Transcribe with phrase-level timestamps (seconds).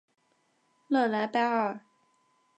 [0.87, 1.79] 热莱巴尔。